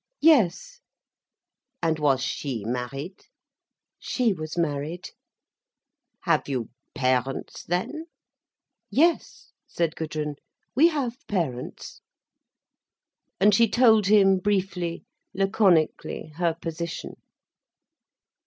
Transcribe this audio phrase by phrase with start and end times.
[0.23, 0.79] "Yes."
[1.83, 3.25] "And was she married?"
[3.99, 5.11] "She was married."
[6.21, 8.07] "Have you parents, then?"
[8.89, 10.37] "Yes," said Gudrun,
[10.73, 12.01] "we have parents."
[13.39, 17.21] And she told him, briefly, laconically, her position.